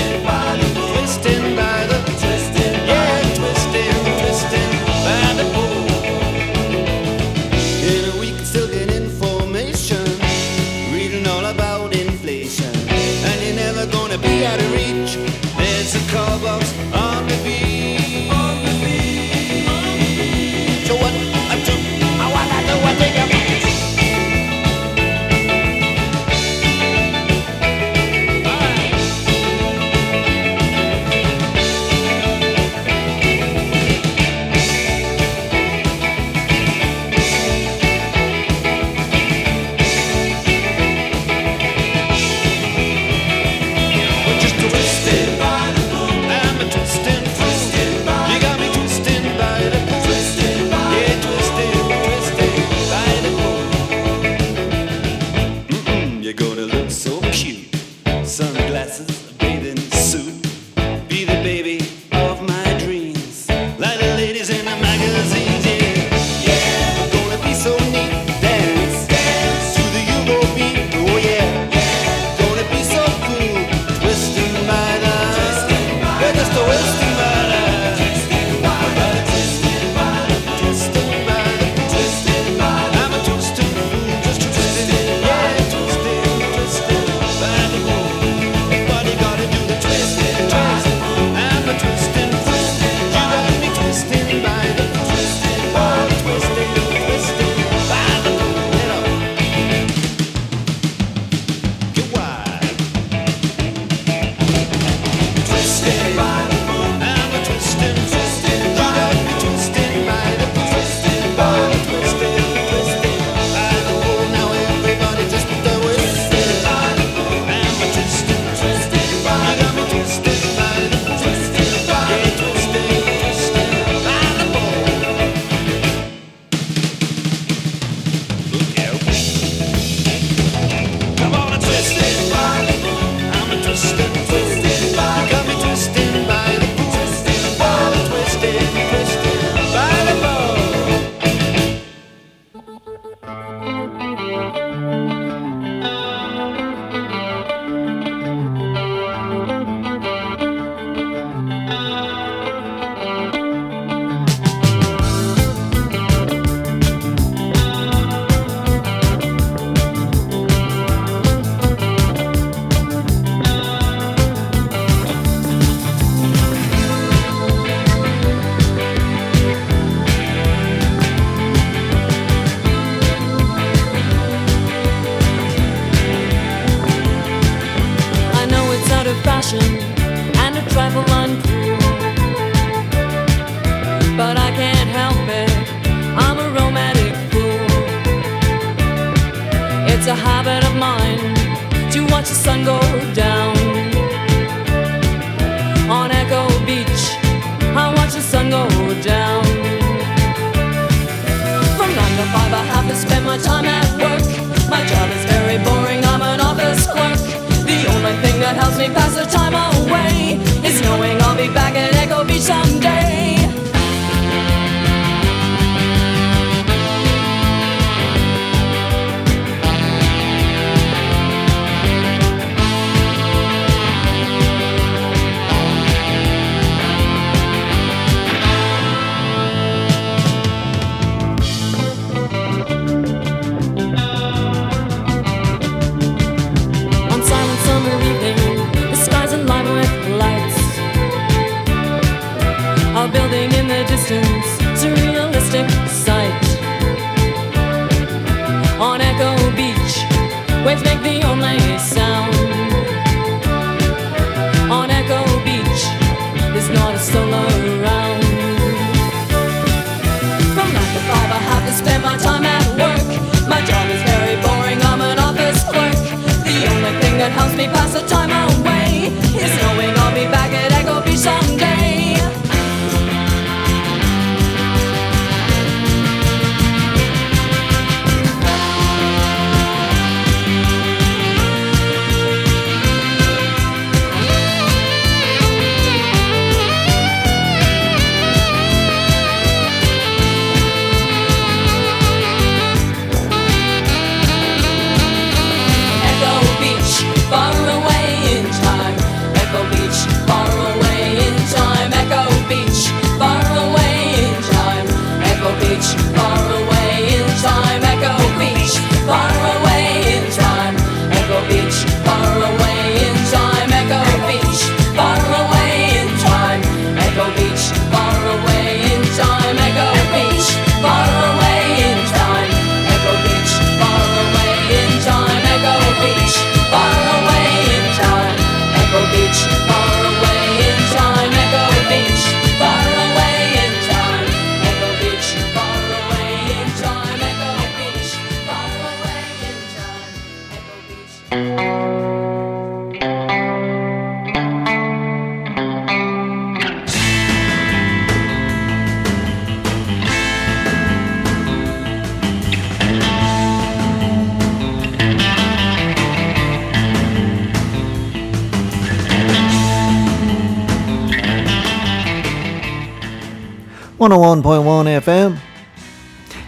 101.1 364.05 365.01
FM. 365.01 365.39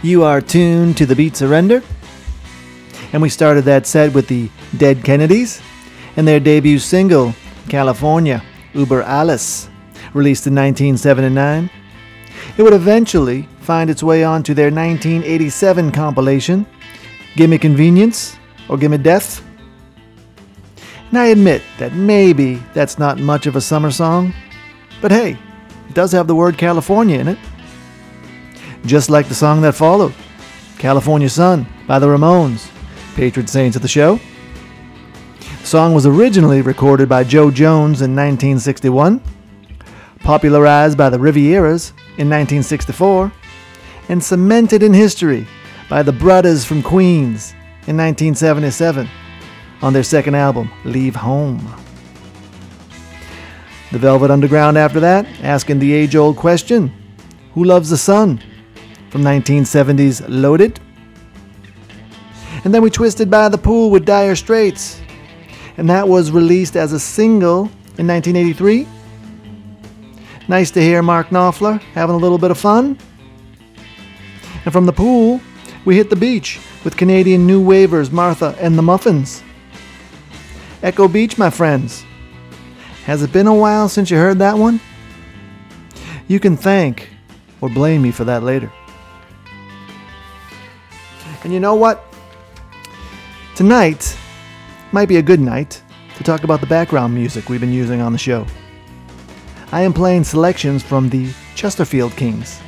You 0.03 0.25
are 0.25 0.43
tuned 0.43 0.95
to 0.99 1.07
the 1.07 1.17
Beat 1.17 1.35
Surrender. 1.35 1.83
And 3.15 3.23
we 3.23 3.31
started 3.31 3.65
that 3.65 3.87
set 3.87 4.13
with 4.13 4.29
the 4.29 4.51
Dead 4.77 5.03
Kennedys 5.03 5.63
and 6.19 6.29
their 6.29 6.39
debut 6.39 6.79
single, 6.79 7.33
California, 7.71 8.43
Über 8.75 9.03
Alles, 9.07 9.71
released 10.13 10.47
in 10.47 10.55
1979. 10.55 11.71
It 12.59 12.63
would 12.63 12.75
eventually 12.75 13.49
find 13.61 13.89
its 13.89 14.03
way 14.03 14.23
onto 14.23 14.53
their 14.53 14.71
1987 14.71 15.93
compilation, 15.93 16.67
Gimme 17.37 17.57
Convenience 17.57 18.37
or 18.69 18.77
Gimme 18.77 18.99
Death. 18.99 19.43
And 21.09 21.19
I 21.19 21.29
admit 21.29 21.63
that 21.79 21.95
maybe 21.95 22.57
that's 22.75 22.99
not 22.99 23.19
much 23.19 23.47
of 23.47 23.57
a 23.57 23.63
summer 23.63 23.91
song, 23.91 24.35
but 25.01 25.11
hey, 25.11 25.39
it 25.89 25.95
does 25.95 26.13
have 26.13 26.27
the 26.27 26.35
word 26.35 26.59
California 26.59 27.19
in 27.19 27.29
it. 27.29 27.39
Just 28.85 29.11
like 29.11 29.29
the 29.29 29.35
song 29.35 29.63
that 29.63 29.75
followed, 29.75 30.15
California 30.79 31.29
Sun 31.29 31.67
by 31.87 31.99
the 31.99 32.07
Ramones, 32.07 32.71
patron 33.15 33.47
saints 33.47 33.77
of 33.77 33.83
the 33.83 33.89
show. 33.89 34.21
The 35.61 35.67
song 35.67 35.95
was 35.95 36.07
originally 36.07 36.61
recorded 36.61 37.09
by 37.09 37.25
Joe 37.25 37.51
Jones 37.51 38.03
in 38.03 38.15
1961, 38.15 39.21
popularized 40.21 40.97
by 40.97 41.11
the 41.11 41.19
Rivieras 41.19 41.91
in 42.19 42.31
1964, 42.31 43.33
and 44.09 44.23
cemented 44.23 44.83
in 44.83 44.95
history 44.95 45.47
by 45.89 46.03
the 46.03 46.13
Brothers 46.13 46.65
from 46.65 46.83
Queens 46.83 47.53
in 47.87 47.97
1977 47.97 49.09
on 49.83 49.93
their 49.93 50.03
second 50.03 50.35
album, 50.35 50.71
Leave 50.85 51.17
Home. 51.17 51.86
The 53.97 54.01
Velvet 54.01 54.31
Underground 54.31 54.77
after 54.77 55.01
that, 55.01 55.25
asking 55.41 55.79
the 55.79 55.91
age 55.91 56.17
old 56.17 56.37
question 56.37 56.93
Who 57.55 57.65
loves 57.65 57.89
the 57.89 57.97
sun? 57.97 58.43
from 59.09 59.23
1970's 59.23 60.21
Loaded. 60.29 60.79
And 62.63 62.75
then 62.75 62.83
we 62.83 62.91
twisted 62.91 63.31
by 63.31 63.49
the 63.49 63.57
pool 63.57 63.89
with 63.89 64.05
Dire 64.05 64.37
Straits, 64.37 65.01
and 65.79 65.89
that 65.89 66.07
was 66.07 66.31
released 66.31 66.77
as 66.77 66.93
a 66.93 67.01
single 67.01 67.71
in 67.97 68.07
1983. 68.07 68.87
Nice 70.47 70.71
to 70.73 70.83
hear 70.83 71.03
Mark 71.03 71.29
Knopfler 71.29 71.81
having 71.95 72.17
a 72.17 72.19
little 72.19 72.37
bit 72.37 72.51
of 72.51 72.59
fun. 72.59 72.99
And 74.67 74.75
from 74.75 74.85
the 74.85 74.93
pool, 74.93 75.41
we 75.87 75.97
hit 75.97 76.11
the 76.11 76.17
beach 76.17 76.61
with 76.85 76.99
Canadian 76.99 77.47
new 77.47 77.65
wavers 77.65 78.11
Martha 78.11 78.55
and 78.61 78.77
the 78.77 78.83
Muffins. 78.83 79.43
Echo 80.83 81.09
Beach, 81.09 81.39
my 81.39 81.49
friends. 81.49 82.06
Has 83.07 83.23
it 83.23 83.33
been 83.33 83.47
a 83.47 83.55
while 83.55 83.89
since 83.89 84.11
you 84.11 84.17
heard 84.17 84.41
that 84.41 84.59
one? 84.59 84.81
You 86.27 86.41
can 86.41 86.57
thank 86.57 87.09
or 87.61 87.69
blame 87.69 88.03
me 88.03 88.11
for 88.11 88.25
that 88.25 88.43
later. 88.43 88.69
And 91.45 91.53
you 91.53 91.61
know 91.61 91.77
what? 91.77 92.05
Tonight 93.55 94.19
might 94.91 95.09
be 95.09 95.19
a 95.19 95.23
good 95.23 95.39
night 95.39 95.81
to 96.17 96.25
talk 96.25 96.43
about 96.43 96.61
the 96.61 96.67
background 96.67 97.15
music 97.15 97.49
we've 97.49 97.61
been 97.61 97.73
using 97.73 98.01
on 98.01 98.11
the 98.11 98.19
show. 98.19 98.45
I 99.71 99.83
am 99.83 99.93
playing 99.93 100.25
selections 100.25 100.83
from 100.83 101.09
the 101.09 101.33
Chesterfield 101.55 102.17
Kings. 102.17 102.61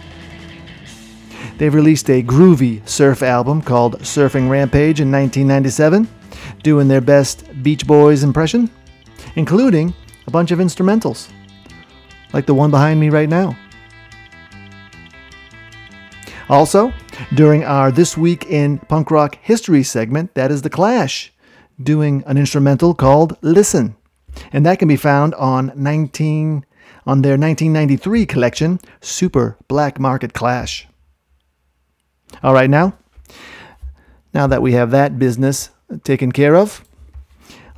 They've 1.57 1.75
released 1.75 2.09
a 2.11 2.23
groovy 2.23 2.89
surf 2.89 3.25
album 3.25 3.61
called 3.61 3.99
Surfing 4.03 4.49
Rampage 4.49 5.01
in 5.01 5.11
1997, 5.11 6.07
doing 6.63 6.87
their 6.87 7.01
best 7.01 7.45
Beach 7.65 7.85
Boys 7.89 8.23
impression, 8.23 8.71
including 9.35 9.93
a 10.29 10.31
bunch 10.31 10.51
of 10.51 10.59
instrumentals, 10.59 11.31
like 12.35 12.45
the 12.45 12.53
one 12.53 12.71
behind 12.71 13.01
me 13.01 13.09
right 13.09 13.31
now. 13.31 13.57
Also, 16.51 16.93
during 17.35 17.65
our 17.65 17.91
This 17.91 18.15
Week 18.15 18.45
in 18.45 18.77
Punk 18.77 19.11
Rock 19.11 19.39
History 19.41 19.83
segment, 19.83 20.35
that 20.35 20.51
is 20.51 20.61
The 20.61 20.69
Clash, 20.69 21.33
doing 21.83 22.23
an 22.27 22.37
instrumental 22.37 22.95
called 22.95 23.39
Listen. 23.41 23.97
And 24.53 24.67
that 24.67 24.79
can 24.79 24.87
be 24.89 24.97
found 24.97 25.35
on 25.37 25.73
19 25.75 26.67
on 27.07 27.23
their 27.23 27.39
1993 27.39 28.27
collection, 28.27 28.81
Super 29.01 29.57
Black 29.67 29.99
Market 29.99 30.35
Clash. 30.35 30.87
All 32.43 32.53
right, 32.53 32.69
now, 32.69 32.99
now 34.35 34.47
that 34.47 34.61
we 34.61 34.73
have 34.73 34.91
that 34.91 35.19
business 35.19 35.71
taken 36.05 36.33
care 36.33 36.55
of, 36.55 36.85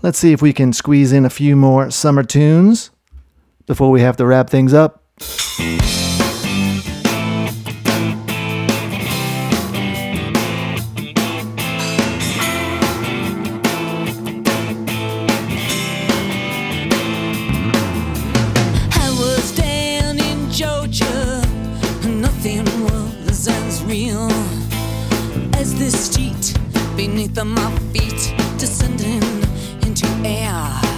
let's 0.02 0.18
see 0.18 0.32
if 0.32 0.42
we 0.42 0.52
can 0.52 0.72
squeeze 0.72 1.12
in 1.12 1.24
a 1.24 1.30
few 1.30 1.56
more 1.56 1.90
summer 1.90 2.22
tunes 2.22 2.90
before 3.66 3.90
we 3.90 4.00
have 4.00 4.16
to 4.16 4.26
wrap 4.26 4.50
things 4.50 4.72
up. 4.72 5.04
I 18.92 19.10
was 19.18 19.52
down 19.52 19.70
air. 30.26 30.89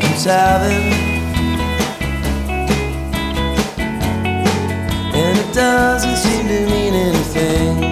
Keeps 0.00 0.24
having. 0.24 1.16
and 5.16 5.38
it 5.38 5.54
doesn't 5.54 6.16
seem 6.16 6.46
to 6.46 6.60
mean 6.66 6.94
anything. 6.94 7.84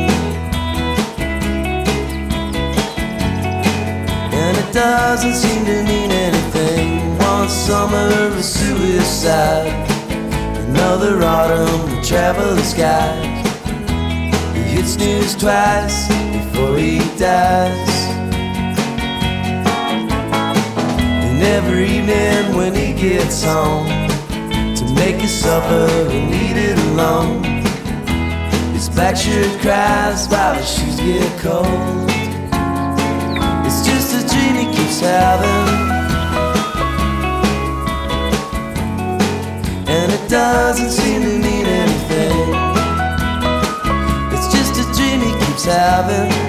And 4.41 4.57
it 4.59 4.73
doesn't 4.73 5.35
seem 5.35 5.65
to 5.65 5.83
mean 5.85 6.11
anything. 6.11 7.17
One 7.19 7.49
summer 7.49 8.09
of 8.27 8.45
suicide, 8.45 9.73
another 10.69 11.23
autumn 11.23 11.89
to 11.89 12.09
travel 12.09 12.55
the 12.55 12.63
skies. 12.63 13.47
He 14.55 14.63
hits 14.75 14.93
snooze 14.95 15.35
twice 15.35 16.09
before 16.09 16.77
he 16.77 16.99
dies. 17.19 17.94
Every 21.45 21.85
evening 21.85 22.57
when 22.57 22.75
he 22.75 22.93
gets 22.93 23.45
home 23.45 23.87
to 24.75 24.85
make 24.95 25.17
his 25.17 25.33
supper 25.33 25.89
and 26.11 26.35
eat 26.35 26.57
it 26.57 26.79
alone. 26.91 27.43
His 28.73 28.89
black 28.89 29.17
shirt 29.17 29.61
cries 29.61 30.27
while 30.29 30.55
his 30.55 30.69
shoes 30.69 30.97
get 30.97 31.41
cold. 31.41 32.11
It's 33.67 33.85
just 33.87 34.15
a 34.19 34.23
dream 34.33 34.55
he 34.63 34.67
keeps 34.77 35.01
having. 35.01 35.85
And 39.87 40.13
it 40.13 40.29
doesn't 40.29 40.91
seem 40.91 41.23
to 41.23 41.29
mean 41.29 41.67
anything. 41.67 42.37
It's 44.35 44.49
just 44.55 44.75
a 44.83 44.85
dream 44.97 45.21
he 45.21 45.47
keeps 45.47 45.65
having. 45.65 46.44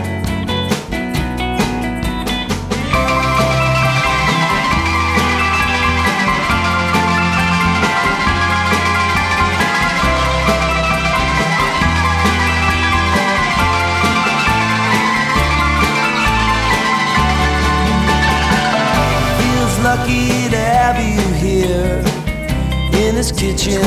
Kitchen, 23.37 23.83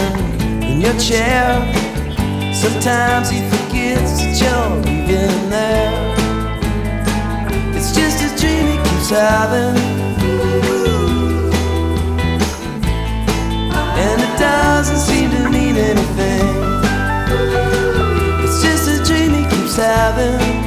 in 0.63 0.81
your 0.81 0.99
chair. 0.99 1.65
Sometimes 2.53 3.31
he 3.31 3.41
forgets 3.49 4.21
that 4.21 4.37
you're 4.41 4.79
even 4.95 5.51
there. 5.51 5.93
It's 7.75 7.93
just 7.95 8.23
a 8.23 8.29
dream 8.41 8.67
he 8.67 8.77
keeps 8.89 9.11
having. 9.11 9.77
And 14.05 14.21
it 14.21 14.39
doesn't 14.39 14.99
seem 14.99 15.31
to 15.31 15.51
mean 15.51 15.77
anything. 15.77 16.49
It's 18.45 18.63
just 18.63 18.89
a 18.89 19.05
dream 19.05 19.33
he 19.33 19.45
keeps 19.49 19.77
having. 19.77 20.58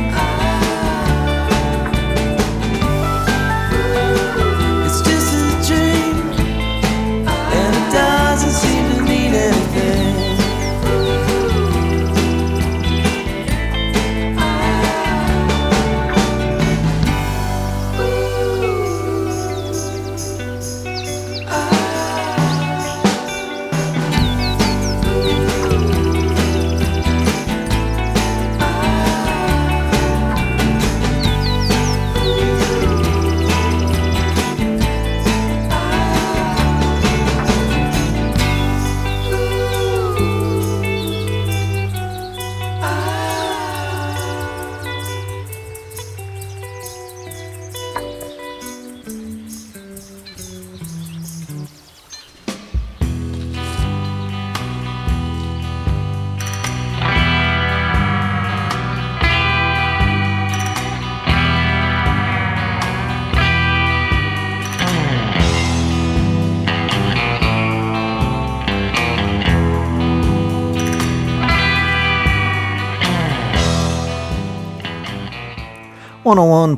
101.1 76.31 76.77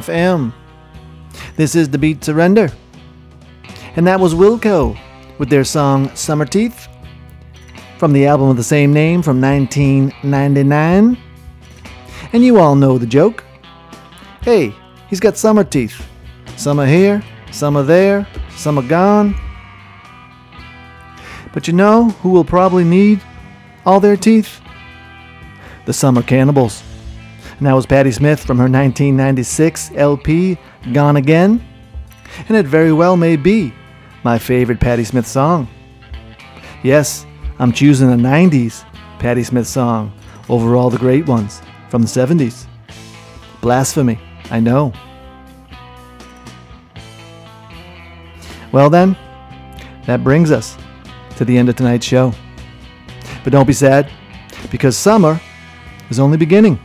FM. 0.00 0.52
This 1.56 1.74
is 1.74 1.90
The 1.90 1.98
Beat 1.98 2.22
Surrender. 2.22 2.70
And 3.96 4.06
that 4.06 4.20
was 4.20 4.32
Wilco 4.32 4.96
with 5.38 5.50
their 5.50 5.64
song 5.64 6.08
Summerteeth 6.10 6.86
from 7.98 8.12
the 8.12 8.26
album 8.26 8.48
of 8.48 8.56
the 8.56 8.62
same 8.62 8.92
name 8.92 9.22
from 9.22 9.40
1999. 9.40 11.18
And 12.32 12.44
you 12.44 12.60
all 12.60 12.76
know 12.76 12.96
the 12.96 13.08
joke. 13.08 13.42
Hey, 14.42 14.72
he's 15.08 15.18
got 15.18 15.36
summer 15.36 15.64
teeth. 15.64 16.06
Some 16.56 16.78
are 16.78 16.86
here, 16.86 17.24
some 17.50 17.76
are 17.76 17.82
there, 17.82 18.24
some 18.50 18.78
are 18.78 18.86
gone. 18.86 19.34
But 21.52 21.66
you 21.66 21.72
know 21.72 22.10
who 22.22 22.28
will 22.28 22.44
probably 22.44 22.84
need 22.84 23.20
all 23.84 23.98
their 23.98 24.16
teeth? 24.16 24.60
The 25.86 25.92
summer 25.92 26.22
cannibals. 26.22 26.84
And 27.58 27.66
that 27.66 27.72
was 27.72 27.86
Patti 27.86 28.12
Smith 28.12 28.40
from 28.40 28.58
her 28.58 28.64
1996 28.64 29.92
LP, 29.94 30.58
Gone 30.92 31.16
Again. 31.16 31.64
And 32.48 32.56
it 32.56 32.66
very 32.66 32.92
well 32.92 33.16
may 33.16 33.36
be 33.36 33.72
my 34.24 34.38
favorite 34.38 34.78
Patti 34.78 35.04
Smith 35.04 35.26
song. 35.26 35.68
Yes, 36.82 37.24
I'm 37.58 37.72
choosing 37.72 38.12
a 38.12 38.16
90s 38.16 38.84
Patti 39.18 39.42
Smith 39.42 39.66
song 39.66 40.12
over 40.48 40.76
all 40.76 40.90
the 40.90 40.98
great 40.98 41.26
ones 41.26 41.62
from 41.88 42.02
the 42.02 42.08
70s. 42.08 42.66
Blasphemy, 43.62 44.18
I 44.50 44.60
know. 44.60 44.92
Well, 48.70 48.90
then, 48.90 49.16
that 50.06 50.22
brings 50.22 50.50
us 50.50 50.76
to 51.36 51.44
the 51.44 51.56
end 51.56 51.70
of 51.70 51.76
tonight's 51.76 52.04
show. 52.04 52.34
But 53.42 53.52
don't 53.52 53.66
be 53.66 53.72
sad, 53.72 54.12
because 54.70 54.98
summer 54.98 55.40
is 56.10 56.18
only 56.18 56.36
beginning. 56.36 56.78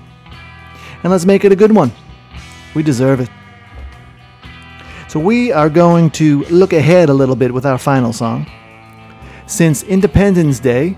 And 1.04 1.12
let's 1.12 1.26
make 1.26 1.46
it 1.46 1.52
a 1.52 1.56
good 1.56 1.72
one. 1.72 1.92
We 2.74 2.84
deserve 2.84 3.20
it. 3.20 3.30
So, 5.08 5.20
we 5.20 5.52
are 5.52 5.70
going 5.70 6.10
to 6.12 6.44
look 6.46 6.72
ahead 6.72 7.10
a 7.10 7.14
little 7.14 7.36
bit 7.36 7.54
with 7.54 7.66
our 7.66 7.78
final 7.78 8.14
song. 8.14 8.46
Since 9.46 9.84
Independence 9.84 10.60
Day 10.60 10.98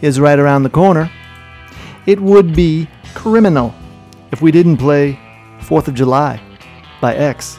is 0.00 0.20
right 0.20 0.38
around 0.38 0.62
the 0.62 0.70
corner, 0.70 1.10
it 2.06 2.20
would 2.20 2.54
be 2.54 2.88
criminal 3.14 3.74
if 4.30 4.40
we 4.40 4.52
didn't 4.52 4.76
play 4.76 5.18
4th 5.60 5.88
of 5.88 5.94
July 5.94 6.40
by 7.00 7.16
X. 7.16 7.58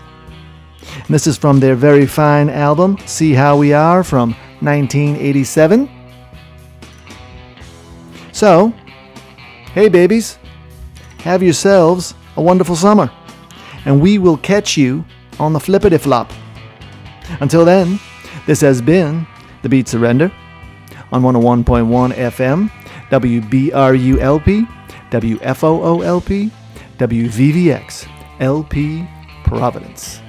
And 0.95 1.07
this 1.09 1.27
is 1.27 1.37
from 1.37 1.59
their 1.59 1.75
very 1.75 2.05
fine 2.05 2.49
album, 2.49 2.97
See 3.05 3.33
How 3.33 3.57
We 3.57 3.73
Are, 3.73 4.03
from 4.03 4.29
1987. 4.61 5.89
So, 8.31 8.73
hey 9.73 9.89
babies, 9.89 10.39
have 11.22 11.43
yourselves 11.43 12.13
a 12.38 12.41
wonderful 12.41 12.76
summer, 12.76 13.11
and 13.86 14.01
we 14.01 14.17
will 14.17 14.38
catch 14.38 14.78
you 14.78 15.03
on 15.39 15.53
the 15.53 15.59
flippity 15.59 15.97
flop. 15.97 16.32
Until 17.39 17.65
then, 17.65 17.99
this 18.45 18.61
has 18.61 18.82
been 18.82 19.28
The 19.61 19.70
Beat 19.70 19.88
Surrender 19.88 20.32
on 21.11 21.22
101.1 21.22 22.13
FM, 22.13 22.72
WBRULP, 23.09 24.67
WFOOLP, 25.11 26.51
WVVX, 26.97 28.07
LP 28.39 29.07
Providence. 29.43 30.22